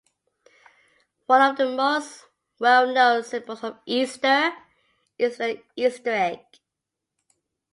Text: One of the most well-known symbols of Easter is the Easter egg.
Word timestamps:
One 1.27 1.43
of 1.51 1.57
the 1.57 1.67
most 1.69 2.25
well-known 2.57 3.21
symbols 3.23 3.63
of 3.63 3.77
Easter 3.85 4.51
is 5.19 5.37
the 5.37 5.61
Easter 5.75 6.09
egg. 6.09 6.39